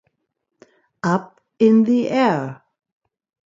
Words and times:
Up 1.03 1.41
in 1.59 1.83
the 1.83 2.09
air! 2.09 2.63